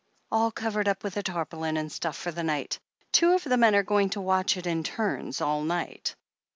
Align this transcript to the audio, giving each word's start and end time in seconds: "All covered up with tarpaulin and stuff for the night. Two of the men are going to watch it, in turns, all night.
"All 0.31 0.49
covered 0.49 0.87
up 0.87 1.03
with 1.03 1.13
tarpaulin 1.23 1.77
and 1.77 1.91
stuff 1.91 2.17
for 2.17 2.31
the 2.31 2.41
night. 2.41 2.79
Two 3.11 3.33
of 3.33 3.43
the 3.43 3.55
men 3.55 3.75
are 3.75 3.83
going 3.83 4.09
to 4.17 4.19
watch 4.19 4.57
it, 4.57 4.65
in 4.65 4.81
turns, 4.81 5.41
all 5.41 5.61
night. 5.61 6.15